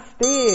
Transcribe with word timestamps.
Namastê! 0.00 0.46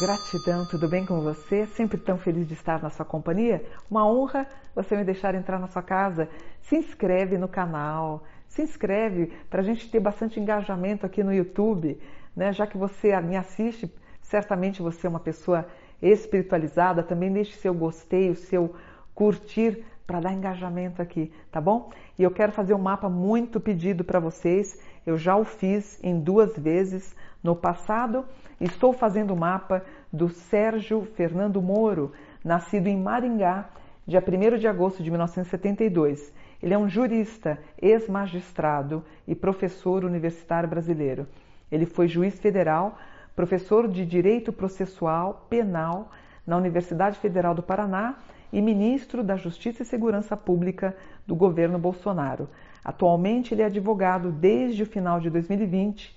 Gratidão, 0.00 0.66
tudo 0.66 0.86
bem 0.86 1.06
com 1.06 1.22
você? 1.22 1.64
Sempre 1.64 1.96
tão 1.96 2.18
feliz 2.18 2.46
de 2.46 2.52
estar 2.52 2.82
na 2.82 2.90
sua 2.90 3.06
companhia? 3.06 3.64
Uma 3.90 4.06
honra 4.06 4.46
você 4.74 4.94
me 4.94 5.02
deixar 5.02 5.34
entrar 5.34 5.58
na 5.58 5.66
sua 5.66 5.82
casa. 5.82 6.28
Se 6.60 6.76
inscreve 6.76 7.38
no 7.38 7.48
canal, 7.48 8.22
se 8.46 8.60
inscreve 8.60 9.32
para 9.48 9.60
a 9.62 9.64
gente 9.64 9.90
ter 9.90 9.98
bastante 9.98 10.38
engajamento 10.38 11.06
aqui 11.06 11.24
no 11.24 11.32
YouTube, 11.32 11.98
né? 12.36 12.52
Já 12.52 12.66
que 12.66 12.76
você 12.76 13.18
me 13.22 13.34
assiste, 13.34 13.90
certamente 14.20 14.82
você 14.82 15.06
é 15.06 15.10
uma 15.10 15.20
pessoa 15.20 15.66
espiritualizada, 16.02 17.02
também 17.02 17.32
deixe 17.32 17.56
seu 17.56 17.72
gostei, 17.72 18.28
o 18.28 18.36
seu 18.36 18.74
curtir 19.14 19.84
para 20.06 20.20
dar 20.20 20.32
engajamento 20.32 21.00
aqui, 21.00 21.32
tá 21.50 21.60
bom? 21.60 21.90
E 22.18 22.22
eu 22.22 22.30
quero 22.30 22.52
fazer 22.52 22.74
um 22.74 22.78
mapa 22.78 23.08
muito 23.08 23.60
pedido 23.60 24.04
para 24.04 24.20
vocês. 24.20 24.80
Eu 25.06 25.16
já 25.16 25.36
o 25.36 25.44
fiz 25.44 25.98
em 26.02 26.20
duas 26.20 26.56
vezes 26.56 27.14
no 27.42 27.56
passado 27.56 28.24
Estou 28.62 28.92
fazendo 28.92 29.34
o 29.34 29.36
mapa 29.36 29.84
do 30.12 30.28
Sérgio 30.28 31.04
Fernando 31.16 31.60
Moro, 31.60 32.12
nascido 32.44 32.86
em 32.86 32.96
Maringá, 32.96 33.68
dia 34.06 34.22
1 34.22 34.56
de 34.56 34.68
agosto 34.68 35.02
de 35.02 35.10
1972. 35.10 36.32
Ele 36.62 36.72
é 36.72 36.78
um 36.78 36.88
jurista, 36.88 37.58
ex-magistrado 37.76 39.04
e 39.26 39.34
professor 39.34 40.04
universitário 40.04 40.68
brasileiro. 40.68 41.26
Ele 41.72 41.86
foi 41.86 42.06
juiz 42.06 42.38
federal, 42.38 42.96
professor 43.34 43.88
de 43.88 44.06
Direito 44.06 44.52
Processual 44.52 45.44
Penal 45.50 46.12
na 46.46 46.56
Universidade 46.56 47.18
Federal 47.18 47.56
do 47.56 47.64
Paraná 47.64 48.16
e 48.52 48.60
ministro 48.60 49.22
da 49.24 49.36
Justiça 49.36 49.82
e 49.82 49.86
Segurança 49.86 50.36
Pública 50.36 50.96
do 51.26 51.34
governo 51.34 51.78
Bolsonaro. 51.78 52.48
Atualmente, 52.84 53.54
ele 53.54 53.62
é 53.62 53.66
advogado 53.66 54.30
desde 54.30 54.82
o 54.82 54.86
final 54.86 55.20
de 55.20 55.30
2020 55.30 56.14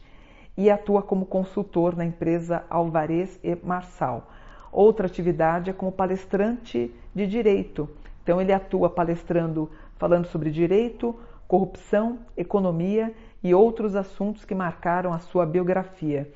e 0.57 0.69
atua 0.69 1.01
como 1.01 1.25
consultor 1.25 1.95
na 1.95 2.05
empresa 2.05 2.63
Alvarez 2.69 3.39
e 3.43 3.55
Marçal. 3.63 4.31
Outra 4.71 5.05
atividade 5.05 5.69
é 5.69 5.73
como 5.73 5.91
palestrante 5.91 6.93
de 7.13 7.27
direito. 7.27 7.89
Então 8.23 8.41
ele 8.41 8.51
atua 8.51 8.89
palestrando, 8.89 9.69
falando 9.97 10.25
sobre 10.25 10.51
direito, 10.51 11.15
corrupção, 11.47 12.19
economia 12.35 13.13
e 13.43 13.53
outros 13.53 13.95
assuntos 13.95 14.43
que 14.43 14.55
marcaram 14.55 15.13
a 15.13 15.19
sua 15.19 15.45
biografia. 15.45 16.29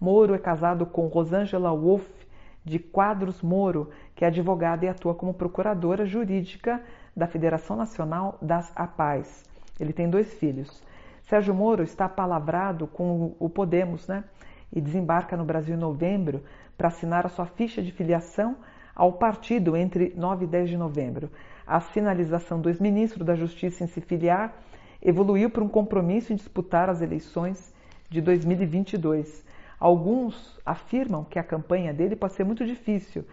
Moro 0.00 0.34
é 0.34 0.38
casado 0.38 0.86
com 0.86 1.06
Rosângela 1.06 1.70
Wolff 1.74 2.21
de 2.64 2.78
Quadros 2.78 3.42
Moro, 3.42 3.90
que 4.14 4.24
é 4.24 4.28
advogada 4.28 4.84
e 4.84 4.88
atua 4.88 5.14
como 5.14 5.34
procuradora 5.34 6.06
jurídica 6.06 6.82
da 7.16 7.26
Federação 7.26 7.76
Nacional 7.76 8.38
das 8.40 8.72
APAES. 8.76 9.44
Ele 9.78 9.92
tem 9.92 10.08
dois 10.08 10.32
filhos. 10.34 10.82
Sérgio 11.22 11.54
Moro 11.54 11.82
está 11.82 12.08
palavrado 12.08 12.86
com 12.86 13.34
o 13.38 13.48
Podemos, 13.48 14.06
né? 14.06 14.24
E 14.72 14.80
desembarca 14.80 15.36
no 15.36 15.44
Brasil 15.44 15.74
em 15.74 15.78
novembro 15.78 16.42
para 16.76 16.88
assinar 16.88 17.26
a 17.26 17.28
sua 17.28 17.46
ficha 17.46 17.82
de 17.82 17.92
filiação 17.92 18.56
ao 18.94 19.12
partido 19.12 19.76
entre 19.76 20.12
9 20.16 20.44
e 20.44 20.48
10 20.48 20.70
de 20.70 20.76
novembro. 20.76 21.30
A 21.66 21.80
sinalização 21.80 22.60
do 22.60 22.68
ex-ministro 22.68 23.24
da 23.24 23.34
Justiça 23.34 23.84
em 23.84 23.86
se 23.86 24.00
filiar 24.00 24.54
evoluiu 25.00 25.50
para 25.50 25.64
um 25.64 25.68
compromisso 25.68 26.32
em 26.32 26.36
disputar 26.36 26.88
as 26.88 27.00
eleições 27.00 27.72
de 28.08 28.20
2022. 28.20 29.44
Alguns 29.82 30.60
afirmam 30.64 31.24
que 31.24 31.40
a 31.40 31.42
campanha 31.42 31.92
dele 31.92 32.14
pode 32.14 32.34
ser 32.34 32.44
muito 32.44 32.64
difícil, 32.64 33.24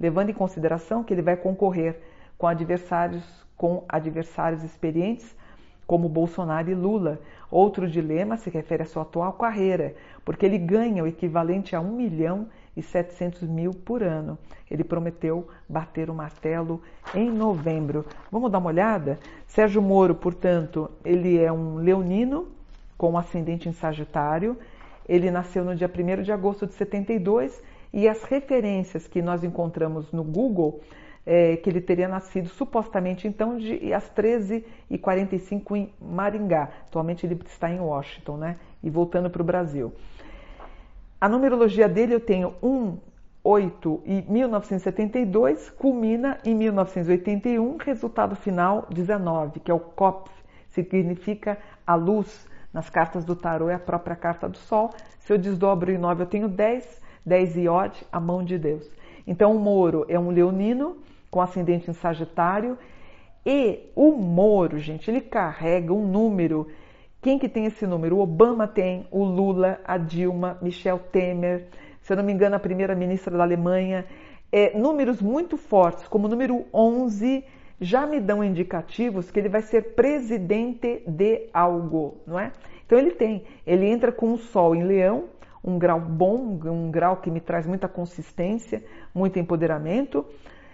levando 0.00 0.30
em 0.30 0.32
consideração 0.32 1.04
que 1.04 1.12
ele 1.12 1.20
vai 1.20 1.36
concorrer 1.36 2.00
com 2.38 2.46
adversários 2.46 3.22
com 3.58 3.84
adversários 3.86 4.64
experientes 4.64 5.36
como 5.86 6.08
Bolsonaro 6.08 6.70
e 6.70 6.74
Lula. 6.74 7.20
Outro 7.50 7.86
dilema 7.86 8.38
se 8.38 8.48
refere 8.48 8.84
à 8.84 8.86
sua 8.86 9.02
atual 9.02 9.34
carreira, 9.34 9.94
porque 10.24 10.46
ele 10.46 10.56
ganha 10.56 11.04
o 11.04 11.06
equivalente 11.06 11.76
a 11.76 11.80
1 11.82 11.92
milhão 11.92 12.48
e 12.74 12.80
700 12.80 13.42
mil 13.42 13.74
por 13.74 14.02
ano. 14.02 14.38
Ele 14.70 14.84
prometeu 14.84 15.46
bater 15.68 16.08
o 16.08 16.14
martelo 16.14 16.80
em 17.14 17.30
novembro. 17.30 18.06
Vamos 18.32 18.50
dar 18.50 18.56
uma 18.56 18.70
olhada? 18.70 19.18
Sérgio 19.46 19.82
Moro, 19.82 20.14
portanto, 20.14 20.90
ele 21.04 21.38
é 21.38 21.52
um 21.52 21.74
leonino 21.76 22.48
com 22.96 23.18
ascendente 23.18 23.68
em 23.68 23.72
Sagitário. 23.74 24.56
Ele 25.08 25.30
nasceu 25.30 25.64
no 25.64 25.74
dia 25.74 25.88
1 25.88 26.22
de 26.22 26.32
agosto 26.32 26.66
de 26.66 26.74
72 26.74 27.62
e 27.92 28.08
as 28.08 28.22
referências 28.24 29.06
que 29.06 29.22
nós 29.22 29.42
encontramos 29.42 30.12
no 30.12 30.22
Google 30.22 30.80
é, 31.24 31.56
que 31.56 31.68
ele 31.68 31.82
teria 31.82 32.08
nascido 32.08 32.48
supostamente 32.48 33.28
então 33.28 33.58
de, 33.58 33.92
às 33.92 34.10
13h45 34.10 35.76
em 35.76 35.92
Maringá. 36.00 36.70
Atualmente 36.86 37.26
ele 37.26 37.38
está 37.46 37.70
em 37.70 37.78
Washington, 37.78 38.38
né? 38.38 38.56
E 38.82 38.88
voltando 38.88 39.28
para 39.28 39.42
o 39.42 39.44
Brasil. 39.44 39.92
A 41.20 41.28
numerologia 41.28 41.86
dele 41.86 42.14
eu 42.14 42.20
tenho 42.20 42.54
1, 42.62 42.96
8 43.44 44.02
e 44.06 44.24
1972, 44.28 45.68
culmina 45.70 46.38
em 46.44 46.54
1981, 46.54 47.76
resultado 47.76 48.34
final 48.34 48.86
19, 48.88 49.60
que 49.60 49.70
é 49.70 49.74
o 49.74 49.80
COP, 49.80 50.30
significa 50.68 51.58
a 51.86 51.94
luz. 51.94 52.48
Nas 52.72 52.90
cartas 52.90 53.24
do 53.24 53.34
tarô 53.34 53.68
é 53.68 53.74
a 53.74 53.78
própria 53.78 54.14
carta 54.14 54.48
do 54.48 54.58
Sol. 54.58 54.90
Se 55.20 55.32
eu 55.32 55.38
desdobro 55.38 55.90
em 55.90 55.98
9, 55.98 56.22
eu 56.22 56.26
tenho 56.26 56.48
10, 56.48 57.00
10 57.24 57.56
iode, 57.56 58.06
a 58.12 58.20
mão 58.20 58.44
de 58.44 58.58
Deus. 58.58 58.88
Então 59.26 59.54
o 59.54 59.58
Moro 59.58 60.04
é 60.08 60.18
um 60.18 60.30
leonino, 60.30 60.96
com 61.30 61.40
ascendente 61.40 61.90
em 61.90 61.94
Sagitário. 61.94 62.78
E 63.44 63.90
o 63.94 64.12
Moro, 64.12 64.78
gente, 64.78 65.10
ele 65.10 65.20
carrega 65.20 65.92
um 65.92 66.06
número. 66.06 66.66
Quem 67.20 67.38
que 67.38 67.48
tem 67.48 67.64
esse 67.64 67.86
número? 67.86 68.16
O 68.16 68.20
Obama 68.20 68.68
tem, 68.68 69.06
o 69.10 69.24
Lula, 69.24 69.80
a 69.84 69.96
Dilma, 69.96 70.58
Michel 70.62 70.98
Temer, 70.98 71.66
se 72.02 72.12
eu 72.12 72.16
não 72.16 72.24
me 72.24 72.32
engano, 72.32 72.56
a 72.56 72.60
primeira 72.60 72.94
ministra 72.94 73.36
da 73.36 73.42
Alemanha. 73.42 74.06
É, 74.50 74.78
números 74.78 75.20
muito 75.20 75.56
fortes, 75.58 76.08
como 76.08 76.26
o 76.26 76.30
número 76.30 76.64
11, 76.72 77.44
já 77.80 78.06
me 78.06 78.20
dão 78.20 78.42
indicativos 78.42 79.30
que 79.30 79.38
ele 79.38 79.48
vai 79.48 79.62
ser 79.62 79.94
presidente 79.94 81.02
de 81.06 81.48
algo, 81.52 82.18
não 82.26 82.38
é? 82.38 82.52
Então 82.84 82.98
ele 82.98 83.10
tem, 83.10 83.44
ele 83.66 83.86
entra 83.86 84.10
com 84.10 84.32
o 84.32 84.38
Sol 84.38 84.74
em 84.74 84.82
Leão, 84.82 85.26
um 85.62 85.78
grau 85.78 86.00
bom, 86.00 86.58
um 86.64 86.90
grau 86.90 87.18
que 87.18 87.30
me 87.30 87.40
traz 87.40 87.66
muita 87.66 87.88
consistência, 87.88 88.82
muito 89.14 89.38
empoderamento 89.38 90.24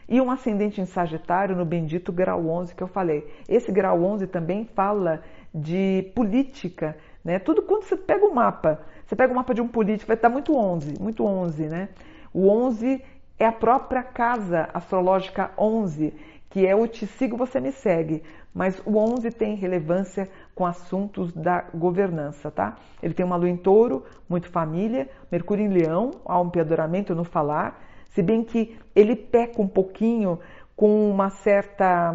e 0.09 0.21
um 0.21 0.31
ascendente 0.31 0.81
em 0.81 0.87
Sagitário 0.87 1.57
no 1.57 1.65
bendito 1.65 2.13
grau 2.13 2.47
11 2.47 2.75
que 2.75 2.83
eu 2.83 2.89
falei. 2.89 3.27
Esse 3.49 3.73
grau 3.73 4.03
11 4.03 4.27
também 4.27 4.65
fala 4.75 5.23
de 5.53 6.11
política, 6.15 6.97
né? 7.25 7.39
Tudo 7.39 7.63
quando 7.63 7.85
você 7.85 7.97
pega 7.97 8.25
o 8.25 8.35
mapa, 8.35 8.81
você 9.05 9.17
pega 9.17 9.33
o 9.33 9.37
mapa 9.37 9.55
de 9.55 9.61
um 9.61 9.69
político, 9.69 10.09
vai 10.09 10.17
estar 10.17 10.29
muito 10.29 10.57
11, 10.57 10.95
muito 11.01 11.25
11, 11.25 11.69
né? 11.69 11.89
O 12.33 12.49
11 12.49 13.03
é 13.39 13.47
a 13.47 13.53
própria 13.53 14.03
casa 14.03 14.69
astrológica 14.73 15.51
11, 15.59 16.15
que 16.55 16.65
é 16.65 16.73
o 16.73 16.87
te 16.87 17.05
sigo, 17.05 17.37
você 17.37 17.59
me 17.59 17.73
segue. 17.73 18.23
Mas 18.55 18.81
o 18.87 18.97
11 18.97 19.29
tem 19.33 19.57
relevância 19.57 20.29
com 20.55 20.65
assuntos 20.65 21.33
da 21.33 21.65
governança, 21.75 22.49
tá? 22.49 22.77
Ele 23.03 23.13
tem 23.13 23.27
uma 23.27 23.35
lua 23.35 23.49
em 23.49 23.57
touro, 23.57 24.05
muito 24.29 24.49
família, 24.49 25.11
Mercúrio 25.33 25.65
em 25.65 25.69
leão, 25.69 26.13
há 26.25 26.41
um 26.41 26.47
empedoramento 26.47 27.13
no 27.13 27.25
falar, 27.25 27.83
se 28.11 28.23
bem 28.23 28.45
que 28.45 28.79
ele 28.95 29.17
peca 29.17 29.61
um 29.61 29.67
pouquinho 29.67 30.39
com 30.77 31.11
uma 31.11 31.29
certa, 31.29 32.15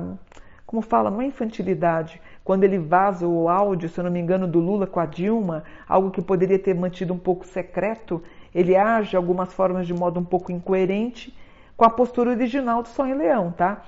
como 0.65 0.81
fala, 0.81 1.11
não 1.11 1.21
é 1.21 1.25
infantilidade, 1.25 2.21
quando 2.41 2.63
ele 2.63 2.79
vaza 2.79 3.27
o 3.27 3.49
áudio, 3.49 3.89
se 3.89 3.99
eu 3.99 4.05
não 4.05 4.11
me 4.11 4.21
engano, 4.21 4.47
do 4.47 4.61
Lula 4.61 4.87
com 4.87 5.01
a 5.01 5.05
Dilma, 5.05 5.65
algo 5.85 6.11
que 6.11 6.21
poderia 6.21 6.57
ter 6.57 6.73
mantido 6.73 7.13
um 7.13 7.19
pouco 7.19 7.45
secreto, 7.45 8.23
ele 8.55 8.77
age 8.77 9.17
algumas 9.17 9.51
formas 9.51 9.85
de 9.85 9.93
modo 9.93 10.17
um 10.17 10.25
pouco 10.25 10.49
incoerente 10.49 11.37
com 11.75 11.83
a 11.83 11.89
postura 11.89 12.29
original 12.29 12.81
do 12.81 12.87
Sonho 12.87 13.17
Leão, 13.17 13.51
tá? 13.51 13.83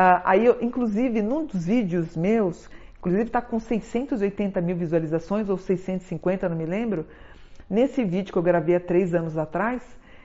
Ah, 0.00 0.22
aí, 0.24 0.46
eu, 0.46 0.56
inclusive, 0.60 1.20
num 1.20 1.44
dos 1.44 1.66
vídeos 1.66 2.16
meus, 2.16 2.70
inclusive 3.00 3.24
está 3.24 3.42
com 3.42 3.58
680 3.58 4.60
mil 4.60 4.76
visualizações 4.76 5.48
ou 5.48 5.58
650, 5.58 6.48
não 6.48 6.56
me 6.56 6.66
lembro, 6.66 7.04
nesse 7.68 8.04
vídeo 8.04 8.32
que 8.32 8.38
eu 8.38 8.42
gravei 8.44 8.76
há 8.76 8.80
três 8.80 9.12
anos 9.12 9.36
atrás, 9.36 9.82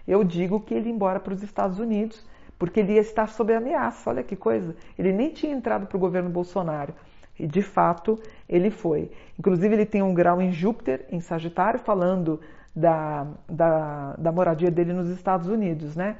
eu 0.08 0.24
digo 0.24 0.60
que 0.60 0.76
ele 0.76 0.90
ia 0.90 0.94
embora 0.94 1.20
para 1.20 1.34
os 1.34 1.42
Estados 1.42 1.80
Unidos, 1.80 2.24
porque 2.60 2.82
ele 2.82 2.94
ia 2.94 3.02
estar 3.02 3.28
sob 3.30 3.52
ameaça. 3.52 4.12
Olha 4.12 4.22
que 4.22 4.36
coisa. 4.36 4.76
Ele 4.96 5.12
nem 5.12 5.32
tinha 5.32 5.52
entrado 5.52 5.88
para 5.88 5.98
o 5.98 6.00
governo 6.00 6.30
Bolsonaro. 6.30 6.94
E 7.40 7.48
de 7.48 7.64
fato 7.64 8.20
ele 8.48 8.70
foi. 8.70 9.10
Inclusive, 9.40 9.74
ele 9.74 9.88
tem 9.88 10.04
um 10.04 10.14
grau 10.14 10.40
em 10.40 10.52
Júpiter, 10.52 11.08
em 11.10 11.20
Sagitário, 11.20 11.80
falando 11.80 12.40
da, 12.76 13.26
da, 13.50 14.14
da 14.20 14.32
moradia 14.32 14.70
dele 14.70 14.94
nos 14.94 15.10
Estados 15.10 15.48
Unidos, 15.48 15.96
né? 15.96 16.18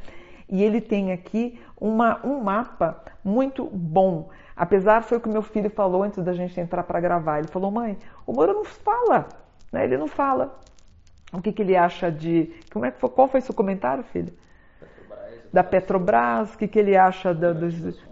E 0.54 0.62
ele 0.62 0.80
tem 0.80 1.12
aqui 1.12 1.60
uma, 1.82 2.24
um 2.24 2.40
mapa 2.40 3.02
muito 3.26 3.66
bom. 3.66 4.30
Apesar, 4.56 5.02
foi 5.02 5.18
o 5.18 5.20
que 5.20 5.28
meu 5.28 5.42
filho 5.42 5.68
falou 5.68 6.04
antes 6.04 6.24
da 6.24 6.32
gente 6.32 6.60
entrar 6.60 6.84
para 6.84 7.00
gravar. 7.00 7.40
Ele 7.40 7.48
falou, 7.48 7.72
mãe, 7.72 7.98
o 8.24 8.32
Moro 8.32 8.54
não 8.54 8.64
fala, 8.64 9.28
né? 9.72 9.84
Ele 9.84 9.98
não 9.98 10.06
fala 10.08 10.60
o 11.34 11.42
que, 11.42 11.52
que 11.52 11.64
ele 11.64 11.76
acha 11.76 12.12
de. 12.12 12.54
Como 12.72 12.86
é 12.86 12.92
que 12.92 13.00
foi, 13.00 13.10
qual 13.10 13.28
foi 13.28 13.42
seu 13.42 13.56
comentário, 13.56 14.04
filho? 14.04 14.32
Da 15.52 15.64
Petrobras, 15.64 16.54
o 16.54 16.58
que, 16.60 16.68
que 16.68 16.78
ele 16.78 16.96
acha 16.96 17.34
da, 17.34 17.52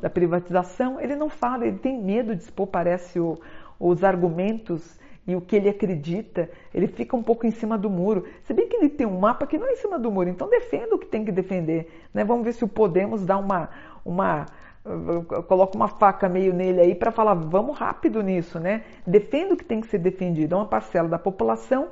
da 0.01 0.09
privatização. 0.09 0.99
Ele 0.99 1.15
não 1.15 1.29
fala, 1.29 1.67
ele 1.67 1.77
tem 1.77 2.01
medo 2.01 2.35
de 2.35 2.41
expor, 2.41 2.65
parece, 2.65 3.19
o, 3.19 3.39
os 3.79 4.03
argumentos 4.03 4.99
e 5.27 5.35
o 5.35 5.41
que 5.41 5.55
ele 5.55 5.69
acredita, 5.69 6.49
ele 6.73 6.87
fica 6.87 7.15
um 7.15 7.21
pouco 7.21 7.45
em 7.45 7.51
cima 7.51 7.77
do 7.77 7.89
muro. 7.89 8.25
Se 8.43 8.53
bem 8.53 8.67
que 8.67 8.75
ele 8.75 8.89
tem 8.89 9.05
um 9.05 9.19
mapa 9.19 9.45
que 9.45 9.57
não 9.57 9.67
é 9.67 9.73
em 9.73 9.75
cima 9.75 9.99
do 9.99 10.11
muro, 10.11 10.29
então 10.29 10.49
defenda 10.49 10.95
o 10.95 10.99
que 10.99 11.05
tem 11.05 11.23
que 11.23 11.31
defender. 11.31 11.91
Né? 12.13 12.23
Vamos 12.23 12.43
ver 12.43 12.53
se 12.53 12.63
o 12.63 12.67
Podemos 12.67 13.25
dá 13.25 13.37
uma, 13.37 13.69
uma 14.03 14.45
coloca 15.47 15.75
uma 15.75 15.87
faca 15.87 16.27
meio 16.27 16.53
nele 16.53 16.81
aí 16.81 16.95
para 16.95 17.11
falar, 17.11 17.35
vamos 17.35 17.77
rápido 17.77 18.21
nisso, 18.23 18.59
né? 18.59 18.83
Defenda 19.05 19.53
o 19.53 19.57
que 19.57 19.63
tem 19.63 19.79
que 19.79 19.87
ser 19.87 19.99
defendido. 19.99 20.55
É 20.55 20.57
uma 20.57 20.65
parcela 20.65 21.07
da 21.07 21.19
população 21.19 21.89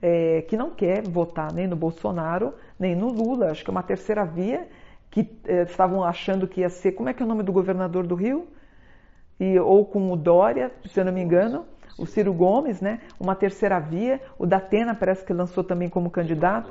é, 0.00 0.42
que 0.42 0.56
não 0.56 0.70
quer 0.70 1.06
votar 1.06 1.52
nem 1.52 1.66
no 1.66 1.76
Bolsonaro, 1.76 2.54
nem 2.78 2.96
no 2.96 3.08
Lula. 3.08 3.50
Acho 3.50 3.62
que 3.62 3.70
é 3.70 3.72
uma 3.72 3.82
terceira 3.82 4.24
via 4.24 4.66
que 5.10 5.28
é, 5.44 5.62
estavam 5.62 6.02
achando 6.02 6.46
que 6.46 6.60
ia 6.60 6.70
ser, 6.70 6.92
como 6.92 7.08
é 7.08 7.14
que 7.14 7.22
é 7.22 7.26
o 7.26 7.28
nome 7.28 7.42
do 7.42 7.52
governador 7.52 8.06
do 8.06 8.14
Rio? 8.14 8.46
E, 9.38 9.58
ou 9.58 9.84
com 9.84 10.10
o 10.10 10.16
Dória, 10.16 10.72
se 10.86 10.98
eu 10.98 11.04
não 11.04 11.12
me 11.12 11.22
engano, 11.22 11.64
o 11.96 12.06
Ciro 12.06 12.32
Gomes, 12.32 12.80
né? 12.80 13.00
Uma 13.18 13.34
terceira 13.34 13.78
via, 13.78 14.20
o 14.38 14.46
Datena 14.46 14.94
parece 14.94 15.24
que 15.24 15.32
lançou 15.32 15.62
também 15.62 15.88
como 15.88 16.10
candidato 16.10 16.70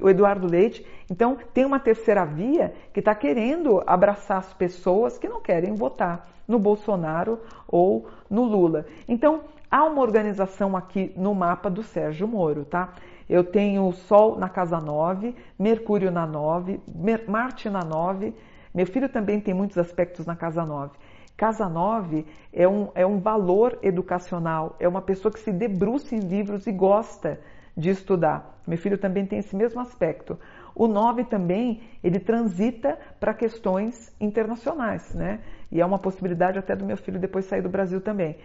o 0.00 0.10
Eduardo 0.10 0.46
Leite. 0.46 0.84
Então, 1.10 1.38
tem 1.54 1.64
uma 1.64 1.78
terceira 1.78 2.24
via 2.24 2.74
que 2.92 3.00
está 3.00 3.14
querendo 3.14 3.82
abraçar 3.86 4.38
as 4.38 4.52
pessoas 4.52 5.18
que 5.18 5.28
não 5.28 5.40
querem 5.40 5.74
votar 5.74 6.28
no 6.46 6.58
Bolsonaro 6.58 7.40
ou 7.68 8.08
no 8.28 8.42
Lula. 8.42 8.86
Então, 9.08 9.42
há 9.70 9.84
uma 9.84 10.02
organização 10.02 10.76
aqui 10.76 11.12
no 11.16 11.34
mapa 11.34 11.70
do 11.70 11.82
Sérgio 11.82 12.26
Moro, 12.26 12.64
tá? 12.64 12.92
Eu 13.28 13.44
tenho 13.44 13.90
Sol 13.92 14.36
na 14.36 14.48
casa 14.48 14.80
9, 14.80 15.34
Mercúrio 15.58 16.10
na 16.10 16.26
9, 16.26 16.80
Marte 17.28 17.70
na 17.70 17.82
9. 17.84 18.34
Meu 18.74 18.86
filho 18.86 19.08
também 19.08 19.40
tem 19.40 19.54
muitos 19.54 19.78
aspectos 19.78 20.26
na 20.26 20.34
casa 20.34 20.64
9. 20.64 20.90
Casa 21.36 21.68
9 21.68 22.26
é 22.52 22.68
um, 22.68 22.88
é 22.94 23.06
um 23.06 23.18
valor 23.18 23.78
educacional, 23.82 24.76
é 24.78 24.86
uma 24.86 25.02
pessoa 25.02 25.32
que 25.32 25.40
se 25.40 25.52
debruça 25.52 26.14
em 26.14 26.20
livros 26.20 26.66
e 26.66 26.72
gosta 26.72 27.40
de 27.76 27.90
estudar. 27.90 28.60
Meu 28.66 28.78
filho 28.78 28.98
também 28.98 29.26
tem 29.26 29.38
esse 29.38 29.56
mesmo 29.56 29.80
aspecto. 29.80 30.38
O 30.74 30.86
9 30.86 31.24
também, 31.24 31.82
ele 32.02 32.18
transita 32.18 32.98
para 33.18 33.34
questões 33.34 34.14
internacionais, 34.20 35.14
né? 35.14 35.40
E 35.70 35.80
é 35.80 35.86
uma 35.86 35.98
possibilidade 35.98 36.58
até 36.58 36.76
do 36.76 36.84
meu 36.84 36.96
filho 36.96 37.18
depois 37.18 37.44
sair 37.46 37.62
do 37.62 37.68
Brasil 37.68 38.00
também. 38.00 38.36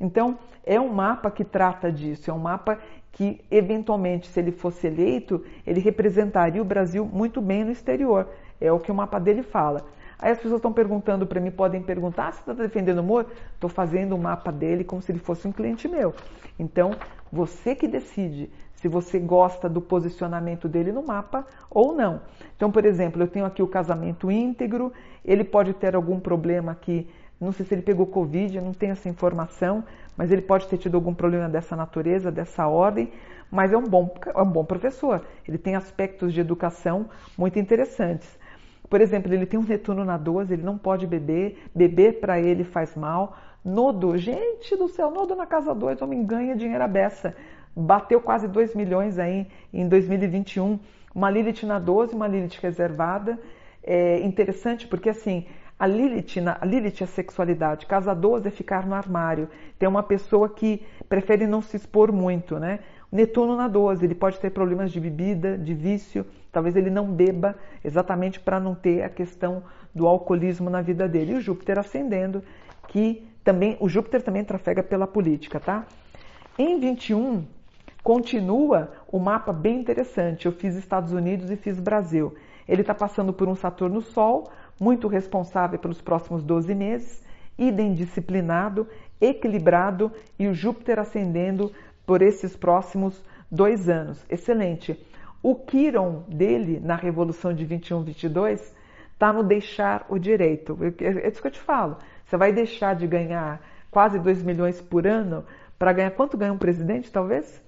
Então, 0.00 0.38
é 0.64 0.80
um 0.80 0.92
mapa 0.92 1.30
que 1.30 1.44
trata 1.44 1.90
disso, 1.90 2.30
é 2.30 2.34
um 2.34 2.38
mapa 2.38 2.78
que, 3.12 3.40
eventualmente, 3.50 4.28
se 4.28 4.38
ele 4.38 4.52
fosse 4.52 4.86
eleito, 4.86 5.42
ele 5.66 5.80
representaria 5.80 6.60
o 6.60 6.64
Brasil 6.64 7.04
muito 7.04 7.40
bem 7.40 7.64
no 7.64 7.70
exterior. 7.70 8.28
É 8.60 8.70
o 8.70 8.78
que 8.78 8.90
o 8.90 8.94
mapa 8.94 9.18
dele 9.18 9.42
fala. 9.42 9.84
Aí 10.18 10.32
as 10.32 10.38
pessoas 10.38 10.58
estão 10.58 10.72
perguntando 10.72 11.26
para 11.26 11.40
mim, 11.40 11.50
podem 11.50 11.82
perguntar, 11.82 12.28
ah, 12.28 12.32
você 12.32 12.40
está 12.40 12.52
defendendo 12.52 12.98
o 12.98 13.02
Moro? 13.02 13.28
Estou 13.54 13.68
fazendo 13.68 14.14
o 14.14 14.18
mapa 14.18 14.50
dele 14.50 14.82
como 14.82 15.02
se 15.02 15.12
ele 15.12 15.18
fosse 15.18 15.46
um 15.46 15.52
cliente 15.52 15.86
meu. 15.88 16.14
Então, 16.58 16.92
você 17.30 17.74
que 17.74 17.86
decide 17.86 18.50
se 18.74 18.88
você 18.88 19.18
gosta 19.18 19.68
do 19.68 19.80
posicionamento 19.80 20.68
dele 20.68 20.92
no 20.92 21.02
mapa 21.02 21.46
ou 21.70 21.94
não. 21.94 22.20
Então, 22.54 22.70
por 22.70 22.84
exemplo, 22.84 23.22
eu 23.22 23.28
tenho 23.28 23.44
aqui 23.44 23.62
o 23.62 23.66
casamento 23.66 24.30
íntegro, 24.30 24.92
ele 25.24 25.44
pode 25.44 25.74
ter 25.74 25.94
algum 25.94 26.20
problema 26.20 26.72
aqui, 26.72 27.08
não 27.40 27.52
sei 27.52 27.66
se 27.66 27.74
ele 27.74 27.82
pegou 27.82 28.06
Covid, 28.06 28.56
eu 28.56 28.62
não 28.62 28.72
tenho 28.72 28.92
essa 28.92 29.08
informação, 29.08 29.84
mas 30.16 30.30
ele 30.30 30.42
pode 30.42 30.66
ter 30.68 30.78
tido 30.78 30.94
algum 30.94 31.12
problema 31.12 31.48
dessa 31.48 31.76
natureza, 31.76 32.30
dessa 32.30 32.66
ordem, 32.66 33.12
mas 33.50 33.72
é 33.72 33.76
um 33.76 33.84
bom, 33.84 34.14
é 34.34 34.42
um 34.42 34.50
bom 34.50 34.64
professor. 34.64 35.22
Ele 35.46 35.58
tem 35.58 35.74
aspectos 35.74 36.32
de 36.32 36.40
educação 36.40 37.08
muito 37.36 37.58
interessantes. 37.58 38.38
Por 38.88 39.00
exemplo, 39.00 39.32
ele 39.32 39.46
tem 39.46 39.58
um 39.58 39.64
Netuno 39.64 40.04
na 40.04 40.16
12, 40.16 40.52
ele 40.52 40.62
não 40.62 40.78
pode 40.78 41.06
beber, 41.06 41.58
beber 41.74 42.20
para 42.20 42.40
ele 42.40 42.64
faz 42.64 42.94
mal. 42.94 43.36
Nodo, 43.64 44.16
gente 44.16 44.76
do 44.76 44.88
céu, 44.88 45.10
Nodo 45.10 45.34
na 45.34 45.46
casa 45.46 45.74
2, 45.74 46.00
homem 46.02 46.24
ganha 46.24 46.54
dinheiro 46.54 46.84
a 46.84 46.88
beça. 46.88 47.34
Bateu 47.74 48.20
quase 48.20 48.46
2 48.48 48.74
milhões 48.74 49.18
aí 49.18 49.48
em 49.72 49.88
2021. 49.88 50.78
Uma 51.14 51.30
Lilith 51.30 51.64
na 51.64 51.78
12, 51.78 52.14
uma 52.14 52.28
Lilith 52.28 52.58
reservada. 52.62 53.38
É 53.82 54.20
interessante 54.20 54.86
porque 54.86 55.08
assim, 55.08 55.46
a 55.78 55.86
Lilith, 55.86 56.36
a 56.60 56.64
Lilith 56.64 57.02
é 57.02 57.06
sexualidade, 57.06 57.86
casa 57.86 58.14
12 58.14 58.48
é 58.48 58.50
ficar 58.50 58.86
no 58.86 58.94
armário. 58.94 59.48
Tem 59.78 59.88
uma 59.88 60.02
pessoa 60.02 60.48
que 60.48 60.82
prefere 61.08 61.46
não 61.46 61.60
se 61.60 61.76
expor 61.76 62.10
muito, 62.10 62.58
né? 62.58 62.80
Netuno 63.12 63.56
na 63.56 63.68
12, 63.68 64.04
ele 64.04 64.14
pode 64.14 64.40
ter 64.40 64.50
problemas 64.50 64.90
de 64.90 65.00
bebida, 65.00 65.56
de 65.56 65.74
vício, 65.74 66.24
talvez 66.56 66.74
ele 66.74 66.88
não 66.88 67.04
beba 67.04 67.54
exatamente 67.84 68.40
para 68.40 68.58
não 68.58 68.74
ter 68.74 69.02
a 69.02 69.10
questão 69.10 69.62
do 69.94 70.06
alcoolismo 70.06 70.70
na 70.70 70.80
vida 70.80 71.06
dele. 71.06 71.32
E 71.32 71.34
o 71.34 71.40
Júpiter 71.42 71.78
ascendendo, 71.78 72.42
que 72.88 73.28
também, 73.44 73.76
o 73.78 73.90
Júpiter 73.90 74.22
também 74.22 74.42
trafega 74.42 74.82
pela 74.82 75.06
política, 75.06 75.60
tá? 75.60 75.84
Em 76.58 76.80
21, 76.80 77.44
continua 78.02 78.90
o 79.06 79.18
mapa 79.18 79.52
bem 79.52 79.78
interessante. 79.78 80.46
Eu 80.46 80.52
fiz 80.52 80.74
Estados 80.76 81.12
Unidos 81.12 81.50
e 81.50 81.56
fiz 81.56 81.78
Brasil. 81.78 82.34
Ele 82.66 82.80
está 82.80 82.94
passando 82.94 83.34
por 83.34 83.48
um 83.48 83.54
Saturno 83.54 84.00
Sol, 84.00 84.50
muito 84.80 85.08
responsável 85.08 85.78
pelos 85.78 86.00
próximos 86.00 86.42
12 86.42 86.74
meses, 86.74 87.22
idem 87.58 87.92
disciplinado, 87.92 88.88
equilibrado 89.20 90.10
e 90.38 90.48
o 90.48 90.54
Júpiter 90.54 90.98
ascendendo 90.98 91.70
por 92.06 92.22
esses 92.22 92.56
próximos 92.56 93.22
dois 93.50 93.90
anos. 93.90 94.24
Excelente. 94.30 94.98
O 95.46 95.54
Quiron 95.54 96.24
dele, 96.26 96.80
na 96.82 96.96
Revolução 96.96 97.54
de 97.54 97.64
21-22, 97.64 98.60
está 99.12 99.32
no 99.32 99.44
deixar 99.44 100.04
o 100.08 100.18
direito. 100.18 100.76
É 101.00 101.28
isso 101.28 101.40
que 101.40 101.46
eu 101.46 101.52
te 101.52 101.60
falo. 101.60 101.98
Você 102.24 102.36
vai 102.36 102.52
deixar 102.52 102.96
de 102.96 103.06
ganhar 103.06 103.60
quase 103.88 104.18
2 104.18 104.42
milhões 104.42 104.80
por 104.80 105.06
ano 105.06 105.44
para 105.78 105.92
ganhar 105.92 106.10
quanto 106.10 106.36
ganha 106.36 106.52
um 106.52 106.58
presidente, 106.58 107.12
talvez? 107.12 107.62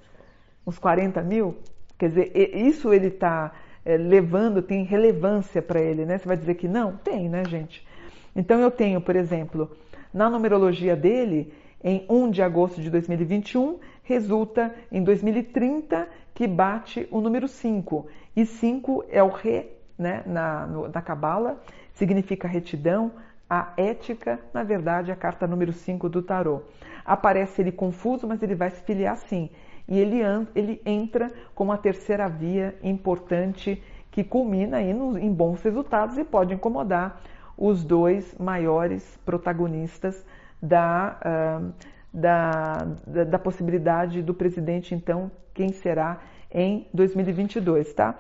Uns 0.67 0.77
40 0.77 1.23
mil? 1.23 1.57
Quer 1.97 2.09
dizer, 2.09 2.33
isso 2.53 2.93
ele 2.93 3.07
está 3.07 3.53
é, 3.85 3.97
levando, 3.97 4.61
tem 4.61 4.83
relevância 4.83 5.63
para 5.63 5.81
ele, 5.81 6.05
né? 6.05 6.19
Você 6.19 6.27
vai 6.27 6.37
dizer 6.37 6.55
que 6.55 6.67
não? 6.67 6.97
Tem, 6.97 7.29
né, 7.29 7.45
gente? 7.45 7.87
Então 8.35 8.59
eu 8.59 8.73
tenho, 8.73 9.01
por 9.01 9.15
exemplo, 9.15 9.71
na 10.13 10.29
numerologia 10.29 10.97
dele, 10.97 11.55
em 11.85 12.05
1 12.11 12.31
de 12.33 12.43
agosto 12.43 12.81
de 12.81 12.91
2021, 12.91 13.79
resulta 14.03 14.75
em 14.91 15.05
2030 15.05 16.09
que 16.39 16.47
bate 16.47 17.09
o 17.11 17.21
número 17.21 17.49
5. 17.49 18.07
E 18.37 18.47
5 18.47 19.07
é 19.11 19.21
o 19.21 19.29
Re, 19.29 19.73
né, 19.99 20.23
na, 20.25 20.69
no, 20.69 20.87
na 20.87 21.03
Cabala, 21.03 21.61
significa 21.95 22.47
retidão, 22.47 23.11
a 23.51 23.73
ética, 23.77 24.39
na 24.55 24.63
verdade, 24.63 25.11
a 25.11 25.17
carta 25.17 25.49
número 25.49 25.73
5 25.73 26.09
do 26.09 26.23
tarô. 26.23 26.63
Aparece 27.05 27.61
ele 27.61 27.73
confuso, 27.73 28.25
mas 28.29 28.41
ele 28.41 28.55
vai 28.55 28.71
se 28.71 28.81
filiar 28.83 29.17
sim. 29.17 29.51
E 29.89 29.99
ele, 29.99 30.21
ele 30.55 30.81
entra 30.87 31.33
com 31.57 31.73
a 31.73 31.77
terceira 31.77 32.29
via 32.29 32.79
importante 32.85 33.83
que 34.09 34.23
culmina 34.23 34.77
aí 34.77 34.95
no, 34.95 35.19
em 35.19 35.33
bons 35.33 35.61
resultados 35.61 36.17
e 36.19 36.23
pode 36.23 36.55
incomodar 36.55 37.21
os 37.57 37.83
dois 37.83 38.33
maiores 38.39 39.19
protagonistas 39.27 40.25
da, 40.63 41.19
uh, 41.19 41.73
da, 42.13 42.87
da, 43.07 43.25
da, 43.25 43.39
possibilidade 43.39 44.23
do 44.23 44.33
presidente, 44.35 44.95
então, 44.95 45.31
quem 45.53 45.73
será 45.73 46.21
em 46.51 46.87
2022, 46.95 47.93
tá? 47.93 48.19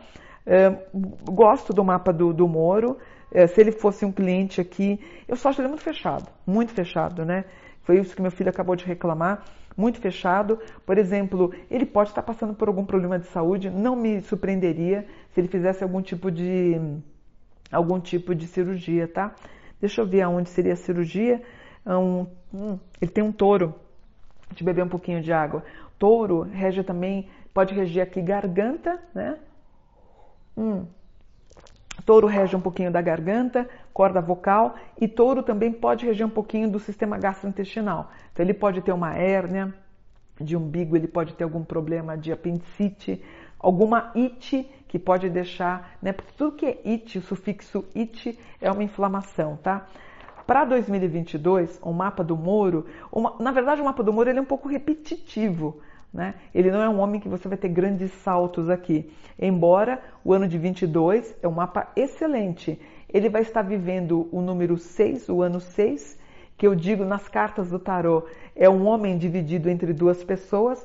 Gosto 1.31 1.73
do 1.73 1.85
mapa 1.85 2.13
do, 2.13 2.33
do 2.33 2.49
Moro. 2.49 2.97
Uh, 3.31 3.47
se 3.49 3.61
ele 3.61 3.73
fosse 3.73 4.07
um 4.07 4.13
cliente 4.13 4.61
aqui, 4.61 4.99
eu 5.27 5.37
só 5.37 5.51
acho 5.51 5.61
ele 5.61 5.69
muito 5.69 5.83
fechado, 5.83 6.27
muito 6.47 6.73
fechado, 6.73 7.25
né? 7.25 7.45
Foi 7.83 7.99
isso 7.99 8.17
que 8.17 8.23
meu 8.23 8.31
filho 8.31 8.49
acabou 8.49 8.75
de 8.75 8.85
reclamar, 8.85 9.45
muito 9.77 10.01
fechado. 10.01 10.59
Por 10.87 10.97
exemplo, 10.97 11.53
ele 11.71 11.85
pode 11.85 12.11
estar 12.11 12.23
passando 12.23 12.55
por 12.55 12.69
algum 12.69 12.85
problema 12.85 13.19
de 13.19 13.27
saúde, 13.27 13.71
não 13.71 13.95
me 13.95 14.23
surpreenderia 14.23 15.07
se 15.31 15.41
ele 15.41 15.49
fizesse 15.49 15.83
algum 15.83 16.01
tipo 16.01 16.31
de 16.31 16.81
algum 17.71 18.01
tipo 18.01 18.35
de 18.35 18.47
cirurgia, 18.47 19.07
tá? 19.07 19.35
Deixa 19.81 20.01
eu 20.01 20.07
ver 20.07 20.23
aonde 20.23 20.49
seria 20.49 20.73
a 20.73 20.77
cirurgia. 20.77 21.43
Um, 21.89 22.27
hum, 22.53 22.79
ele 23.01 23.11
tem 23.11 23.25
um 23.25 23.33
touro. 23.33 23.75
Deixa 24.51 24.63
eu 24.63 24.67
beber 24.67 24.85
um 24.85 24.89
pouquinho 24.89 25.23
de 25.23 25.33
água. 25.33 25.65
Touro 25.99 26.43
rege 26.43 26.83
também, 26.83 27.29
pode 27.55 27.75
reger 27.75 28.03
aqui 28.03 28.21
garganta, 28.21 29.01
né? 29.15 29.39
Hum. 30.57 30.87
Touro 32.05 32.27
rege 32.27 32.55
um 32.55 32.61
pouquinho 32.61 32.91
da 32.91 33.03
garganta, 33.03 33.69
corda 33.93 34.21
vocal, 34.21 34.77
e 35.01 35.09
touro 35.09 35.43
também 35.43 35.73
pode 35.73 36.07
reger 36.07 36.27
um 36.27 36.31
pouquinho 36.31 36.71
do 36.71 36.79
sistema 36.79 37.19
gastrointestinal. 37.19 38.11
Então, 38.33 38.45
ele 38.45 38.55
pode 38.55 38.81
ter 38.81 38.93
uma 38.93 39.15
hérnia 39.15 39.75
de 40.41 40.57
umbigo, 40.57 40.97
ele 40.97 41.09
pode 41.09 41.35
ter 41.35 41.45
algum 41.45 41.65
problema 41.65 42.17
de 42.17 42.33
apendicite, 42.33 43.23
alguma 43.59 44.13
ite 44.15 44.71
que 44.87 44.99
pode 44.99 45.29
deixar, 45.29 45.97
né? 46.01 46.13
Porque 46.13 46.33
tudo 46.37 46.57
que 46.57 46.67
é 46.67 46.81
ite, 46.85 47.19
o 47.19 47.23
sufixo 47.23 47.85
ite 47.95 48.39
é 48.61 48.71
uma 48.71 48.83
inflamação, 48.83 49.57
tá? 49.57 49.87
Para 50.49 50.65
2022, 50.65 51.79
o 51.83 51.93
mapa 51.93 52.25
do 52.25 52.35
Moro, 52.35 52.87
uma, 53.13 53.35
na 53.39 53.53
verdade 53.53 53.83
o 53.83 53.85
mapa 53.85 54.03
do 54.03 54.15
Moro 54.15 54.31
ele 54.31 54.39
é 54.39 54.41
um 54.41 54.47
pouco 54.47 54.67
repetitivo, 54.67 55.77
né? 56.11 56.37
Ele 56.55 56.71
não 56.71 56.81
é 56.81 56.89
um 56.89 57.01
homem 57.01 57.21
que 57.21 57.29
você 57.29 57.47
vai 57.47 57.59
ter 57.59 57.69
grandes 57.69 58.11
saltos 58.23 58.71
aqui. 58.71 59.13
Embora 59.39 60.01
o 60.25 60.33
ano 60.33 60.49
de 60.49 60.57
22 60.57 61.37
é 61.43 61.47
um 61.47 61.51
mapa 61.51 61.89
excelente. 61.95 62.81
Ele 63.13 63.29
vai 63.29 63.43
estar 63.43 63.61
vivendo 63.61 64.27
o 64.33 64.41
número 64.41 64.79
6, 64.79 65.29
o 65.29 65.43
ano 65.43 65.61
6, 65.61 66.19
que 66.57 66.67
eu 66.67 66.75
digo 66.75 67.05
nas 67.05 67.29
cartas 67.29 67.69
do 67.69 67.79
tarô, 67.79 68.25
é 68.57 68.71
um 68.71 68.87
homem 68.87 69.19
dividido 69.19 69.69
entre 69.69 69.93
duas 69.93 70.25
pessoas, 70.25 70.83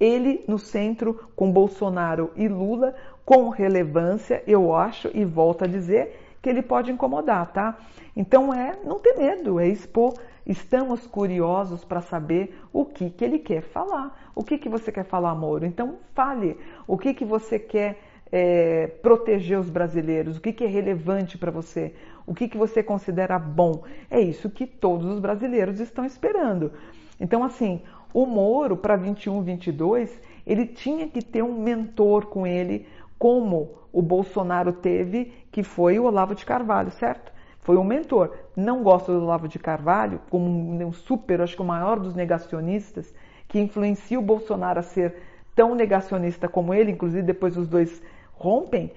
ele 0.00 0.42
no 0.48 0.58
centro 0.58 1.20
com 1.36 1.52
Bolsonaro 1.52 2.32
e 2.34 2.48
Lula, 2.48 2.96
com 3.24 3.48
relevância, 3.48 4.42
eu 4.44 4.74
acho 4.74 5.08
e 5.14 5.24
volto 5.24 5.62
a 5.62 5.68
dizer 5.68 6.23
que 6.44 6.50
ele 6.50 6.60
pode 6.60 6.92
incomodar, 6.92 7.50
tá? 7.54 7.78
Então 8.14 8.52
é 8.52 8.78
não 8.84 9.00
ter 9.00 9.14
medo, 9.16 9.58
é 9.58 9.66
expor. 9.66 10.12
Estamos 10.46 11.06
curiosos 11.06 11.86
para 11.86 12.02
saber 12.02 12.54
o 12.70 12.84
que, 12.84 13.08
que 13.08 13.24
ele 13.24 13.38
quer 13.38 13.62
falar. 13.62 14.30
O 14.34 14.44
que, 14.44 14.58
que 14.58 14.68
você 14.68 14.92
quer 14.92 15.06
falar, 15.06 15.34
Moro? 15.34 15.64
Então 15.64 15.96
fale. 16.14 16.58
O 16.86 16.98
que, 16.98 17.14
que 17.14 17.24
você 17.24 17.58
quer 17.58 17.98
é, 18.30 18.88
proteger 18.88 19.58
os 19.58 19.70
brasileiros? 19.70 20.36
O 20.36 20.40
que, 20.42 20.52
que 20.52 20.64
é 20.64 20.66
relevante 20.66 21.38
para 21.38 21.50
você? 21.50 21.94
O 22.26 22.34
que, 22.34 22.46
que 22.46 22.58
você 22.58 22.82
considera 22.82 23.38
bom? 23.38 23.82
É 24.10 24.20
isso 24.20 24.50
que 24.50 24.66
todos 24.66 25.06
os 25.06 25.18
brasileiros 25.18 25.80
estão 25.80 26.04
esperando. 26.04 26.72
Então, 27.18 27.42
assim, 27.42 27.80
o 28.12 28.26
Moro 28.26 28.76
para 28.76 28.96
21, 28.96 29.40
22, 29.40 30.20
ele 30.46 30.66
tinha 30.66 31.08
que 31.08 31.24
ter 31.24 31.42
um 31.42 31.58
mentor 31.58 32.26
com 32.26 32.46
ele, 32.46 32.86
como 33.18 33.83
o 33.94 34.02
Bolsonaro 34.02 34.72
teve, 34.72 35.32
que 35.52 35.62
foi 35.62 36.00
o 36.00 36.04
Olavo 36.04 36.34
de 36.34 36.44
Carvalho, 36.44 36.90
certo? 36.90 37.32
Foi 37.60 37.76
um 37.76 37.84
mentor. 37.84 38.32
Não 38.56 38.82
gosto 38.82 39.12
do 39.12 39.22
Olavo 39.22 39.46
de 39.46 39.58
Carvalho 39.58 40.20
como 40.28 40.46
um 40.84 40.92
super, 40.92 41.40
acho 41.40 41.54
que 41.54 41.62
o 41.62 41.64
maior 41.64 42.00
dos 42.00 42.12
negacionistas, 42.12 43.14
que 43.46 43.60
influencia 43.60 44.18
o 44.18 44.22
Bolsonaro 44.22 44.80
a 44.80 44.82
ser 44.82 45.14
tão 45.54 45.76
negacionista 45.76 46.48
como 46.48 46.74
ele, 46.74 46.90
inclusive 46.90 47.22
depois 47.22 47.56
os 47.56 47.68
dois 47.68 48.02
rompem, 48.32 48.90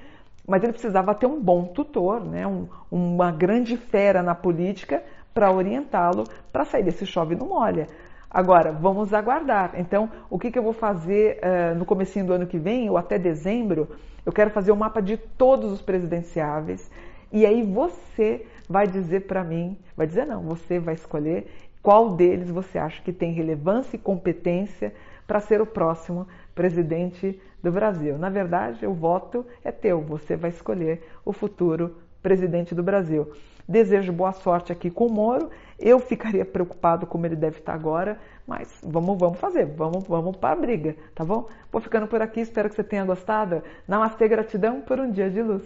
mas 0.48 0.64
ele 0.64 0.74
precisava 0.74 1.14
ter 1.14 1.28
um 1.28 1.40
bom 1.40 1.66
tutor, 1.66 2.26
né? 2.26 2.48
Um, 2.48 2.68
uma 2.90 3.32
grande 3.32 3.78
fera 3.78 4.24
na 4.24 4.34
política 4.34 5.04
para 5.32 5.52
orientá-lo 5.52 6.24
para 6.52 6.66
sair 6.66 6.84
desse 6.84 7.06
chove 7.06 7.36
não 7.36 7.50
molha. 7.50 7.88
Agora, 8.30 8.72
vamos 8.72 9.14
aguardar. 9.14 9.74
Então, 9.76 10.10
o 10.30 10.40
que, 10.40 10.50
que 10.50 10.58
eu 10.58 10.64
vou 10.64 10.74
fazer 10.74 11.40
uh, 11.40 11.78
no 11.78 11.86
comecinho 11.86 12.26
do 12.26 12.34
ano 12.34 12.48
que 12.48 12.58
vem, 12.58 12.90
ou 12.90 12.98
até 12.98 13.20
dezembro, 13.20 13.88
eu 14.28 14.34
quero 14.34 14.50
fazer 14.50 14.72
o 14.72 14.74
um 14.74 14.78
mapa 14.78 15.02
de 15.02 15.16
todos 15.16 15.72
os 15.72 15.82
presidenciáveis. 15.82 16.92
E 17.32 17.46
aí 17.46 17.64
você 17.64 18.46
vai 18.68 18.86
dizer 18.86 19.22
para 19.22 19.42
mim, 19.42 19.78
vai 19.96 20.06
dizer 20.06 20.26
não, 20.26 20.44
você 20.44 20.80
vai 20.80 20.96
escolher 20.96 21.48
qual 21.82 22.10
deles 22.10 22.50
você 22.50 22.78
acha 22.78 23.02
que 23.02 23.14
tem 23.14 23.32
relevância 23.32 23.96
e 23.96 24.00
competência 24.00 24.94
para 25.26 25.40
ser 25.40 25.62
o 25.62 25.66
próximo 25.66 26.28
presidente 26.54 27.42
do 27.64 27.72
Brasil. 27.72 28.18
Na 28.18 28.30
verdade, 28.30 28.86
o 28.86 28.94
voto 28.94 29.46
é 29.64 29.72
teu, 29.72 30.02
você 30.02 30.36
vai 30.36 30.50
escolher 30.50 31.08
o 31.24 31.32
futuro 31.32 31.96
presidente 32.28 32.76
do 32.76 32.84
Brasil. 32.84 33.32
Desejo 33.66 34.12
boa 34.12 34.34
sorte 34.34 34.70
aqui 34.70 34.92
com 34.92 35.08
o 35.08 35.10
Moro. 35.10 35.50
Eu 35.80 35.98
ficaria 35.98 36.44
preocupado 36.44 37.08
como 37.08 37.26
ele 37.26 37.38
deve 37.38 37.60
estar 37.60 37.74
agora, 37.74 38.20
mas 38.46 38.82
vamos, 38.84 39.18
vamos 39.18 39.40
fazer, 39.40 39.66
vamos, 39.66 40.06
vamos 40.06 40.36
para 40.36 40.52
a 40.52 40.62
briga, 40.62 40.94
tá 41.16 41.24
bom? 41.24 41.48
Vou 41.72 41.82
ficando 41.82 42.06
por 42.06 42.22
aqui, 42.22 42.42
espero 42.42 42.68
que 42.68 42.76
você 42.76 42.84
tenha 42.84 43.06
gostado. 43.06 43.64
Namastê, 43.88 44.28
gratidão 44.28 44.82
por 44.82 45.00
um 45.00 45.10
dia 45.10 45.30
de 45.30 45.42
luz. 45.42 45.64